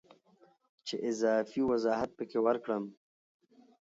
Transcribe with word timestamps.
چې 0.85 0.95
اضافي 1.09 1.61
وضاحت 1.69 2.09
پکې 2.17 2.39
ورکړم 2.45 2.83